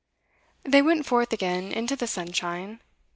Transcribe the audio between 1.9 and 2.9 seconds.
the sunshine.